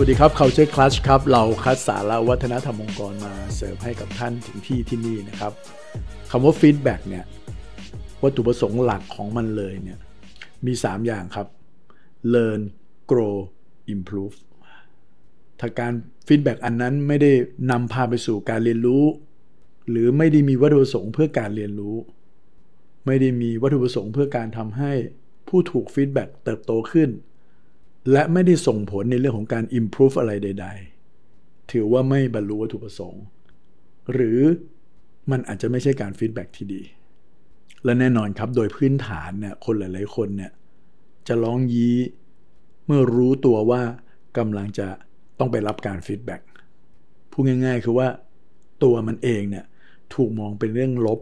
[0.00, 5.52] วัสดีครับ Culture Clash ครับเราคัดสาระวัฒนธรรมองค์กรมาเสิร์ฟให้กับท่านถึงที่ที่นี่นะครับ
[6.30, 7.24] คำว่า feedback เนี่ย
[8.22, 9.98] วัตถุประสงค์หลักของมันเลยเนี่ย
[10.66, 11.46] มี 3 อย่างครับ
[12.34, 12.60] learn
[13.10, 13.36] grow
[13.94, 14.36] improve
[15.60, 15.92] ถ้าการ
[16.26, 17.32] feedback อันนั้นไม่ได้
[17.70, 19.04] นำพาไปสู่การเรียนรู้
[19.90, 21.96] หรือไม่ได้มีวัตถุประสงค์เพื่อการเรียนรู้
[23.06, 24.92] ไม่ได้มีวัตถุประสงค์เพื่อการทำให้
[25.48, 27.10] ผู้ถูก feedback เติบโตขึ้น
[28.12, 30.66] และไม่ได้ส่งผลในเรื่องของการ improve อะไรใด
[31.18, 33.24] ๆ ถือว่าไม่บรรลุวัตถุประสงค์
[34.12, 34.40] หรือ
[35.30, 36.82] มันอาจจะไม่ใช่การ feedback ที่ดี
[37.84, 40.52] และแน่นอนครับโดยพื้นฐานเนี่ยคนหลาย ๆ คนเนี่ย
[41.28, 41.96] จะร้องยี้
[42.86, 43.82] เมื่อรู้ตัวว่า
[44.38, 44.88] กำลังจะ
[45.38, 46.42] ต้องไปรับการฟีดแบ็ก
[47.30, 48.08] พูดง่าย ๆ คือว่า
[48.82, 49.64] ตัวมันเองเนี่ย
[50.14, 51.20] ถูกมองเป็นเรื่องลบ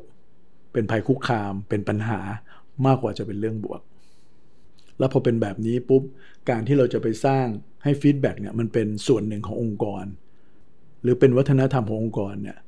[0.73, 2.21] เป็นภัยคุกคาม เป็นปัญหา
[2.87, 3.83] มากกว่าจะเป็นเรื่องบวก
[4.99, 6.03] แล้วพอเป็นแบบนี้ปุ๊บ
[6.51, 7.47] การที่เราจะไปสร้าง
[7.85, 10.05] ให้ feedback เนี่ยมันเป็นส่วนหนึ่งขององค์กร
[11.03, 12.59] หรือเป็นวัฒนธรรมขององค์กรเนี่ย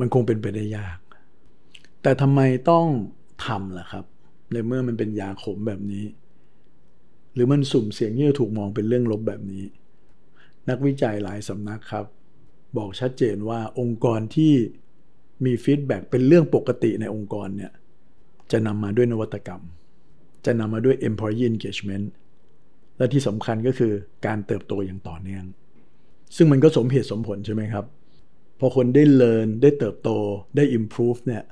[0.00, 0.98] มันคงเป็นไปได้ยาก
[2.02, 2.86] แต่ทำไมต้อง
[3.46, 4.04] ทำล่ะครับ
[4.52, 6.04] ในเมื่อมันเป็นยาขมแบบนี้
[7.34, 9.64] หรือมันสุ่มเสี่ยงที่จะถูกมองเป็นเรื่องลบแบบนี้
[10.68, 12.06] นักวิจัยหลายสำนักครับ
[12.76, 14.52] บอกชัดเจนว่าองค์กรที่
[15.44, 17.72] มีฟีดแบ็กเป็นเรื่องปกติในองค์กรเนี่ย
[18.52, 19.62] จะนำมาด้วยนวัตกรรม
[20.44, 22.06] จะนำมาด้วย employee engagement
[22.98, 23.92] และที่สำคัญก็คือ
[24.26, 25.44] การเติบโตอย่างต่อเนื่อง
[26.36, 27.84] ซึ่งมันก็สมเหตุสมผลใช่ไหมครับ
[28.60, 30.10] พอคนได้ learn ได้เติบโต
[30.56, 31.44] ได้ improve เนี่ย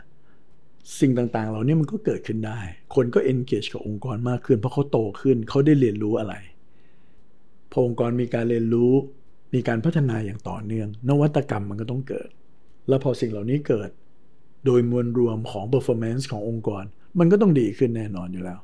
[1.00, 2.60] สิ่งต่างๆ เหล่านี้มันก็เกิดขึ้นได้
[2.94, 6.34] คนก็ engage กับองค์กรมากขึ้น เพราะเขาโตขึ้นเขาได้เรียนรู้อะไร
[7.70, 8.92] พอองค์กรมีการเรียนรู้
[9.54, 12.28] มีการพัฒนาอย่างต่อเนื่อง นวัตกรรมมันก็ต้องเกิด
[12.88, 13.90] แล้วพอสิ่งเหล่านี้เกิด
[14.66, 16.84] โดยมวลรวมของ performance ขององค์กร
[17.18, 18.60] มันก็ต้องดีขึ้นแน่นอนอยู่แล้ว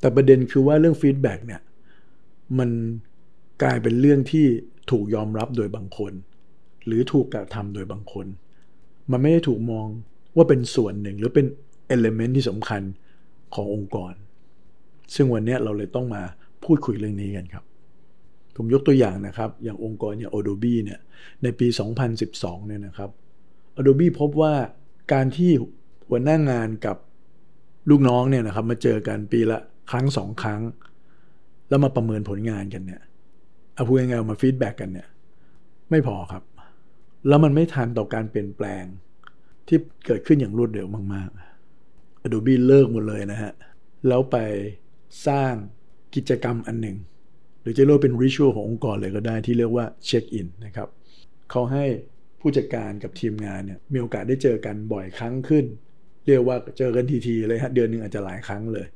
[0.00, 1.60] แต่ประเด็นคือว่าเรื่อง feedback เนี่ย
[2.58, 2.70] มัน
[3.62, 4.46] กลายเป็นเรื่องที่
[4.90, 6.12] ถูกยอมรับโดยบางคน
[6.86, 8.26] หรือถูกกระทำโดยบางคน
[9.10, 9.86] มันไม่ได้ถูกมอง
[10.36, 11.46] ว่าเป็นส่วนหนึ่งหรือเป็น
[11.86, 12.82] เอลเมนต์ที่สำคัญ
[13.54, 14.12] ขององค์กร
[15.14, 16.22] ซึ่งวันนี้เราเลยต้องมา
[16.64, 17.64] พูดคุยเรื่องนี้กันครับ
[18.56, 21.00] ผมยกตัวอย่างนะครับ อย่างองค์กรอย่าง Adobe เนี่ย
[21.42, 21.66] ในปี
[22.16, 23.10] 2012 เนี่ยนะครับ
[23.78, 24.54] Adobe พบว่า
[25.12, 25.50] การที่
[26.08, 26.96] หัวหน้างานกับ
[27.90, 29.58] ลูกน้องเนี่ยนะครับมาเจอกันปีละ
[29.90, 30.60] ครั้งสองครั้ง
[31.68, 33.02] แล้วมาประเมินผลงานกันเนี่ย
[33.74, 35.08] เอาพูดง่ายๆมา feedback กันเนี่ย
[35.90, 36.42] ไม่พอครับ
[37.28, 38.84] แล้วมันไม่ทันต่อการเปลี่ยนแปลง
[39.68, 43.52] ที่เกิดขึ้นอย่างรวดเร็วมากๆ Adobe เลิกหมดเลยนะฮะ
[44.08, 44.36] แล้วไป
[45.26, 45.52] สร้าง
[46.14, 46.96] กิจกรรมอันหนึ่ง
[47.60, 50.88] หรือจะเรียกเป็นริชวลขององค์กรเลยก็ได้ที่เรียกว่าเช็คอินนะครับ
[51.50, 51.84] เขาให้
[52.40, 55.64] ผู้จัดการกับทีมงานเนี่ยมีโอกาสได้เจอกันบ่อยครั้งขึ้น
[56.26, 58.86] เรียกว่าเจอกันทีๆเลยฮะเดือนหนึ่งอาจจะหลายครั้งเลย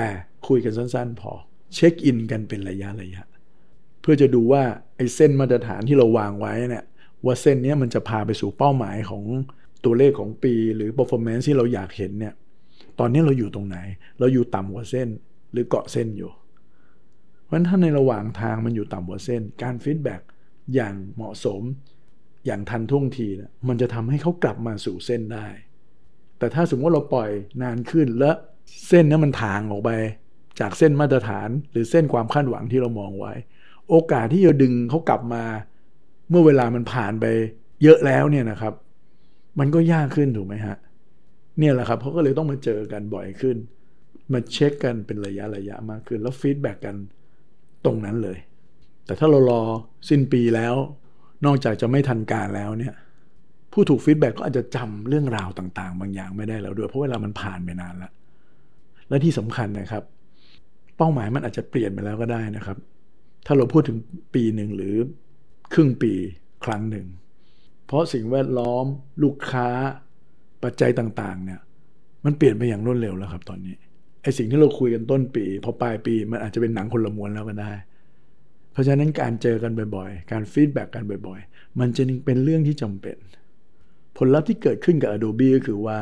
[0.00, 0.12] แต่
[0.48, 1.32] คุยกันสั้นๆ พอ
[1.74, 3.22] เช็คอินกันเป็นระยะระยะ
[4.00, 4.62] เพื่อจะดูว่า
[4.96, 6.84] ไอ้เส้นมาตรฐานที่เราวางไว้เนี่ย
[7.24, 9.24] ว่าเส้นนี้มันจะพาไปสู่เป้าหมายของ
[9.84, 12.34] ตัวเลขของปี หรือ performance ที่เราอยากเห็นเนี่ย
[12.98, 13.76] ตอนนี้เราอยู่ตรงไหน
[14.18, 15.08] เราอยู่ต่ำกว่าเส้น
[15.52, 16.30] หรือเกาะเส้นอยู่
[17.44, 20.22] เพราะฉะนั้นถ้าในระหว่างทางมันอยู่ต่ำกว่าเส้น การฟีดแบ็ก
[20.74, 21.62] อย่างเหมาะสม
[22.46, 25.46] อย่างทันท่วงทีนะมันจะทำให้เขากลับมาสู่เส้นได้
[26.38, 27.30] แต่ถ้าสมมติเราปล่อย
[27.62, 28.36] นานขึ้นแล้ว
[28.88, 29.90] เส้นนั้นมันทางออกไป
[30.60, 33.32] จากเส้นมาตรฐาน หรือเส้นความคาดหวังที่เรามองไว้
[33.88, 35.44] โอกาสที่จะดึงเขากลับมา
[36.30, 37.26] เมื่อเวลามันผ่านไป
[37.82, 38.74] เยอะแล้วเนี่ยนะครับ
[39.58, 40.76] มันก็ยากขึ้นถูกไหมฮะ
[41.58, 43.56] เนี่ยแหละครับเขาก็เลยต้องมาเจอกันบ่อยขึ้น
[44.32, 46.96] มาเช็คกันเป็นระยะระยะมากขึ้น แล้ว feedback กัน
[47.84, 48.38] ตรงนั้นเลย
[49.06, 49.62] แต่ถ้าเรารอ
[50.08, 50.74] สิ้นปีแล้ว
[51.44, 52.94] นอกจากจะไม่ทันการแล้วเนี่ย
[53.72, 58.12] ผู้ถูก feedback ก็อาจจะจำเรื่องราวต่าง ๆ บางอย่างไม่ได้แล้วด้วยเพราะเวลามันผ่านไปนานแล้ว
[59.10, 60.04] และที่สำคัญนะครับ
[60.96, 62.76] เป้าหมายมันอาจจะเปลี่ยนไปแล้วก็ได้นะครับ
[63.46, 63.98] ถ้าเราพูดถึง
[64.34, 64.94] ปีหนึ่งหรือ
[65.72, 66.12] ครึ่งปี
[66.64, 67.06] ครั้งหนึ่ง
[67.86, 68.84] เพราะสิ่งแวดล้อม
[69.22, 69.68] ลูกค้า
[70.62, 71.60] ปัจจัยต่างๆเนี่ย
[72.24, 73.74] มันเปลี่ยนไปอย่างรวดเร็วแล้วครับ ตอนนี้
[74.22, 77.72] ไอสิ่งที่เราคุยกันต้นปี พอปลายปีมันอาจจะเป็นหนังคนละม้วนแล้วก็ได้
[78.72, 83.16] เพราะฉะนั้นการเจอกันบ่อยๆ การ feedback กันบ่อยๆ มันจะเป็นเรื่องที่จำเป็น
[84.16, 85.98] ผลลัพธ์ที่เกิดขึ้นกับ Adobe ก็คือว่า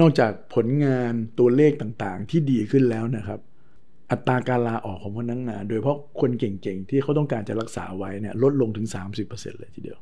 [0.00, 3.40] นอกจากผลงานตัวเลขต่างๆ ที่ดีขึ้นแล้วนะครับ
[4.10, 8.86] อัตราการลาออกของพนักงงาน โดยเพราะคนเก่งๆ ที่เขาต้องการจะรักษาไว้เนี่ยลดลงถึง
[9.22, 9.98] 30%เลยทีเดียว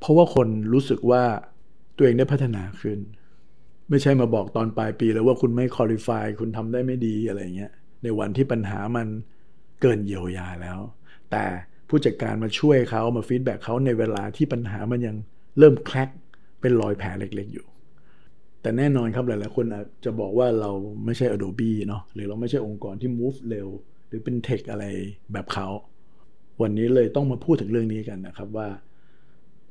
[0.00, 1.22] เพราะว่าคนรู้สึกว่า
[1.96, 2.98] ตัวเองได้พัฒนาขึ้น
[3.90, 7.72] ไม่ใช่มาบอกตอนปลายปีแล้วว่าคุณไม่คุริฟายคุณทำได้ไม่ดีอะไรเงี้ย
[8.02, 9.06] ในวันที่ปัญหามัน
[9.80, 10.78] เกินเยียวยาแล้ว
[11.30, 11.44] แต่
[11.88, 15.16] ผู้จัดการมาช่วยเขามา feedback เขาในเวลาที่ปัญหามันยัง
[15.58, 16.10] เริ่ม crack
[16.60, 17.66] เป็นรอยแผลเล็กๆอยู่
[18.62, 20.70] แต่แน่นอนครับหลายๆคนอาจจะบอกว่าเรา
[21.04, 23.68] ไม่ใช่ Adobe เนาะหรือเราไม่ใช่องค์กรที่ move เร็ว
[24.08, 24.84] หรือเป็น tech อะไร
[25.32, 25.66] แบบเขา
[26.62, 28.68] วันนี้เลยต้องมาพูดถึงเรื่องนี้กันนะครับว่า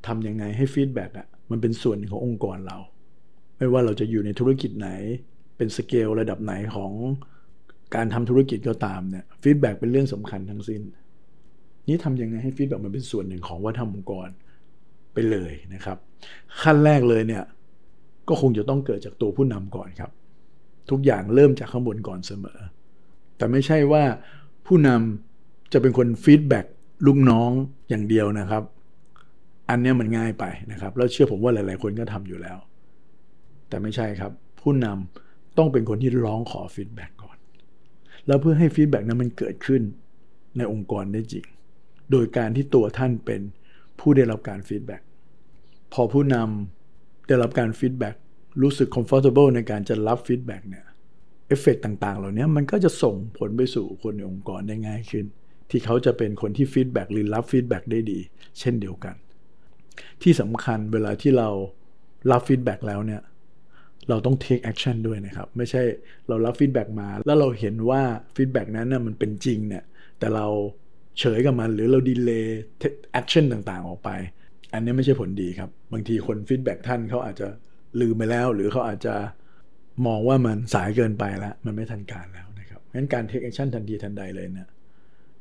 [0.07, 2.77] ทำยังไงให้ feedback อะมันเป็นส่วนหนึ่งขององค์กรเรา
[3.57, 4.89] ไม่ว่าเราจะอยู่ในธุรกิจไหน
[5.57, 6.91] เป็นสเกลระดับไหนของ
[7.95, 10.81] การทำธุรกิจก็ตามเนี่ย feedback เป็นเรื่องสำคัญทั้งสิ้น
[11.87, 14.29] นี้ทำยังไงให้ feedback มันเป็นส่วนหนึ่งของวัฒนธรรมองค์กร
[15.13, 15.97] ไปเลยนะครับ
[16.61, 17.43] ขั้นแรกเลยเนี่ย
[18.29, 20.11] ก็คงจะต้องเกิดจากตัวผู้นำก่อนครับ
[20.89, 22.59] ทุกอย่างเริ่มจากข้างบนก่อนเสมอ
[23.37, 24.03] แต่ไม่ใช่ว่า
[24.67, 26.65] ผู้นำจะเป็นคน feedback
[27.05, 27.51] ลูกน้อง
[27.89, 28.63] อย่างเดียวนะครับ
[29.69, 32.57] อันนี้มันง่ายไปนะครับ แล้วเชื่อผมว่าหลาย ๆ คนก็ทำอยู่แล้ว
[33.69, 34.31] แต่ไม่ใช่ครับ
[34.61, 37.37] ผู้นำต้องเป็นคนที่ร้องขอ feedback ก่อน
[38.27, 39.81] แล้วเพื่อให้ feedback นั้นมันเกิดขึ้น
[40.57, 41.45] ในองค์กรได้จริง
[42.11, 43.41] โดยการที่ตัวท่านเป็น
[43.99, 45.01] ผู้ได้รับการ feedback
[45.93, 46.78] พอผู้นำ
[47.29, 48.15] ได้รับการ feedback
[48.61, 50.85] รู้สึก comfortable ในการจะรับ feedback เนี่ย
[51.47, 55.25] เอฟเฟกต่าง ๆ เหล่านี้มันก็จะส่งผลไปสู่คนในองค์กรได้ง่ายขึ้น
[55.69, 58.19] ที่เขาจะเป็นคนที่ feedback หรือรับ feedback ได้ดี
[58.59, 59.15] เช่นเดียวกัน
[60.21, 61.49] ที่สำคัญเวลาที่เรา
[62.31, 63.21] รับ feedback แล้วเนี่ย
[64.09, 65.81] เราต้อง take action ด้วยนะครับ ไม่ใช่
[66.27, 68.01] เรารับ feedback มา แล้วเราเห็นว่า
[68.35, 69.83] feedback นั้นเนี่ยมันเป็นจริงเนี่ย
[70.19, 70.47] แต่เรา
[71.19, 74.09] เฉยกับมันหรือเรา delay action ต่างๆ ออกไป
[74.73, 77.47] อันนี้ไม่ใช่ผลดีครับ บางทีคน feedback ท่านเขาอาจจะ
[78.01, 79.15] ลืมไปแล้ว หรือเขาอาจจะ
[80.05, 84.69] มองว่ามันสายเกินไปแล้ว มันไม่ทันการแล้วนะครับงั้นการ take action ทันทีทันใดเลยเนี่ย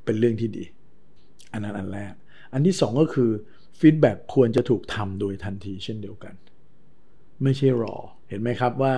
[0.05, 0.65] เป็นเรื่องที่ดี
[1.53, 2.13] อันนั้นอันแรก
[2.53, 3.31] อันที่สองก็คือ
[3.81, 6.35] feedback ควรจะถูกทำโดยทันทีเช่นเดียวกัน
[7.43, 7.97] ไม่ใช่รอ
[8.29, 8.95] เห็นไหมครับว่า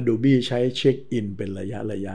[0.00, 2.14] Adobe ใช้เช็คอินเป็นระยะระยะ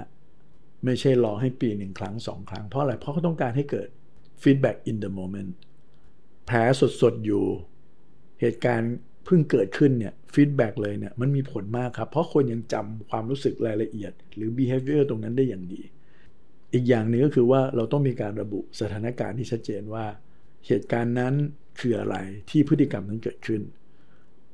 [0.86, 3.90] ไม่ใช่รอให้ปีหนึ่งครั้งสองครั้ง เพราะอะไร เพราะเขาต้องการให้เกิด
[4.42, 5.52] feedback in the moment
[6.45, 6.57] แผล
[7.01, 7.44] สดๆอยู่
[8.42, 8.94] เหตุการณ์
[9.25, 15.81] เพิ่งเกิดขึ้นเนี่ย feedback เลยเนี่ยมันมีผลมากครับ เพราะคนยังจำความรู้สึกรายละเอียด หรือ behavior ตรงนั้นได้อย่างดี
[16.74, 20.06] อีกอย่างหนึ่งก็คือว่าเราต้องมีการระบุสถานการณ์ที่ชัดเจนว่า
[20.68, 21.33] เหตุการณ์นั้น
[21.80, 22.15] คืออะไร
[22.50, 23.62] ที่พฤติกรรมนั้นเกิดขึ้น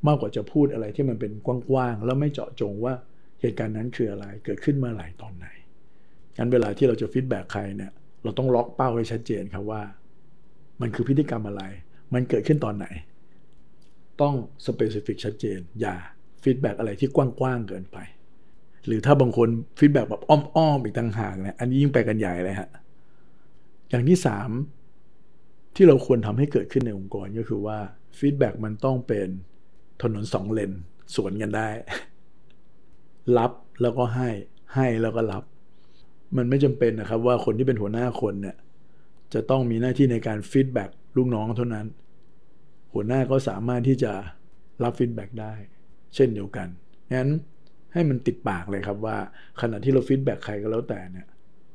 [0.08, 2.94] มากกว่าจะพูดอะไรที่มันเป็นกว้างๆแล้วไม่เจาะจงว่า
[3.42, 5.48] เหตุการณ์นั้นคืออะไรเกิดขึ้นเมื่อไหร่ตอนไหน
[6.38, 7.92] งั้นเวลาที่เราจะ feedback ใครเนี่ย
[8.24, 9.82] เราต้องล็อกเป้าให้ชัดเจนครับว่า
[10.82, 11.64] มันคือพฤติกรรมอะไร
[12.14, 12.86] มันเกิดขึ้นตอนไหน
[14.22, 14.34] ต้อง
[14.66, 15.96] specific ชัดเจน อย่า
[16.44, 17.98] feedback อะไรที่กว้างๆเกินไป
[18.86, 19.50] หรือถ้าบางคน
[19.80, 22.70] feedback แบบอ้อมๆอีกต่างหากเนี่ยอันนี้ยิ่งไปกันใหญ่เลยฮะ
[23.90, 24.50] อย่างที่สาม
[25.76, 27.78] ที่เราควรทำให้เกิดขึ้นในองค์กรก็คือว่า
[28.20, 29.28] feedback มันต้องเป็น
[30.02, 30.72] ถนนสองเลน
[31.16, 31.70] สวนกันได้
[33.38, 33.52] รับ
[33.82, 34.30] แล้วก็ให้
[34.76, 35.44] ให้แล้วก็รับ
[36.38, 38.56] มันไม่จำเป็นนะครับว่าคนที่เป็นหัวหน้าคนเนี่ย
[39.34, 40.86] จะต้องมีหน้าที่ในการ feedback
[41.18, 41.88] ลูกน้องเท่านั้น
[42.94, 44.12] หัวหน้าก็สามารถที่จะ
[44.84, 45.54] รับ feedback ได้
[46.16, 46.68] เช่นเดียวกัน
[47.14, 47.30] งั้น
[47.94, 49.18] ให้มันติดปากเลยครับว่า
[49.62, 51.28] ขณะที่เรา feedback ใครก็แล้วแต่เนี่ย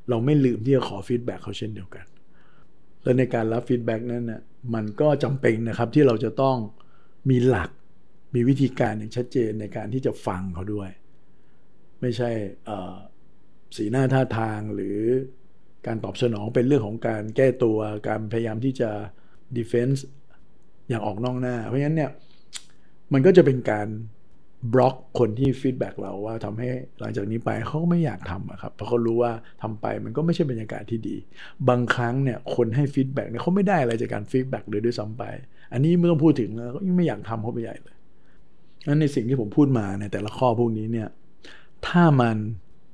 [0.09, 2.05] เราไม่ลืมที่จะขอ feedback เขาเช่นเดียวกัน
[3.03, 4.41] และในการรับ feedback นั้นเนี่ย
[4.73, 6.57] มันก็จำเป็นนะครับที่เราจะต้อง
[7.29, 7.69] มีหลัก
[8.35, 10.89] มีวิธีการอย่างชัดเจนในการที่จะฟังเขาด้วย
[12.01, 12.29] ไม่ใช่
[13.77, 14.99] สีหน้าท่าทางหรือ
[15.87, 18.89] การตอบสนองเป็นเรื่องของการแก้ตัวการพยายามที่จะ
[19.57, 19.99] defense
[20.89, 22.11] อย่างออกนอกหน้า เพราะฉะนั้นเนี่ย
[23.13, 23.87] มันก็จะเป็นการ
[24.73, 31.15] บล็อกคนที่ feedback เราว่าทำให้หลังจากนี้ไปเขาไม่อยากทำครับเพราะเขารู้ว่าทำไปมันก็ไม่ใช่บรรยากาศที่ดี
[31.69, 35.23] บางครั้งเนี่ยคนให้ feedback เนี่ยเขาไม่ได้อะไรจากการ feedback เลยด้วยซ้ำไป
[35.73, 37.95] อันนี้ไม่ต้องพูดถึงแล้วก็ยิ่งไม่อยากทำเขาไปใหญ่เลย
[38.87, 41.09] นั้นในสิ่งที่ผมพูดมาในแต่ละข้อพวกนี้เนี่ย
[41.87, 42.37] ถ้ามัน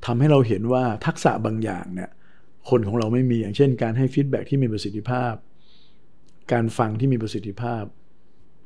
[0.06, 2.10] ทำให้เราเห็นว่าทักษะบางอย่างเนี่ย
[2.70, 5.34] คนของเราไม่มีอย่างเช่น การให้ feedback ที่มีประสิทธิภาพ
[6.52, 7.84] การฟังที่มีประสิทธิภาพ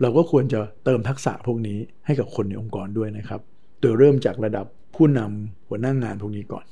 [0.01, 3.41] เราก็ควรจะเติมทักษะพวกนี้ให้กับคนในองค์กรด้วยนะครับ
[3.81, 6.65] โดยเริ่มจากระดับผู้นำหัวหน้างานพวกนี้ก่อน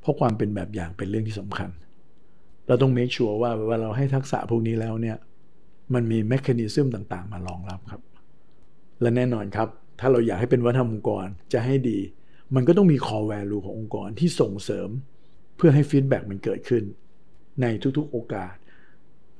[0.00, 1.70] เพราะความเป็นแบบอย่างเป็นเรื่องที่สำคัญ
[2.66, 5.16] เราต้อง make sure ว่าเวลาเราให้ทักษะพวกนี้แล้วเนี่ย
[5.94, 8.02] มันมี mechanism ต่างๆ มารองรับครับ
[9.00, 9.68] และแน่นอนครับ
[10.00, 11.98] ถ้าเราอยากให้เป็นวัฒนธรรมองค์กรจะให้ดี
[12.54, 14.88] มันก็ต้องมี core value ขององค์กรที่ส่งเสริม
[15.58, 16.84] เพื่อให้ feedback มันเกิดขึ้น
[17.62, 18.54] ในทุกๆโอกาส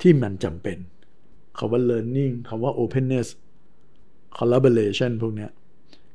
[0.00, 0.78] ที่มันจำเป็น
[1.58, 3.28] คาว่า learning คาว่า openness
[4.38, 5.48] collaboration พวกนี้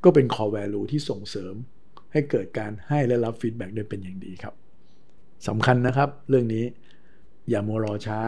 [0.04, 1.54] ก็เป็น core value ที่ส่งเสริม
[2.12, 4.54] ให้เกิดการให้และรับ feedback ได้เป็นอย่างดีครับ
[5.48, 6.66] สำคัญนะครับ เรื่องนี้
[7.50, 8.20] อย่ามัวรอช้า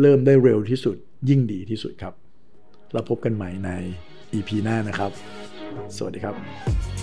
[0.00, 0.96] เริ่มได้เร็วที่สุด
[1.28, 2.14] ยิ่งดีที่สุดครับ
[2.92, 3.70] เราพบกันใหม่ใน
[4.34, 5.10] EP หน้านะครับ
[5.96, 7.01] สวัสดีครับ